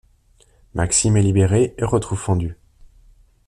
Maxime 0.73 1.15
est 1.17 1.21
libéré 1.21 1.75
et 1.77 1.85
retrouve 1.85 2.17
Fendu. 2.19 2.57